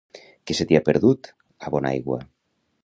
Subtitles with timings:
[0.51, 1.31] Què se t'hi ha perdut,
[1.69, 2.21] a Bonaigua?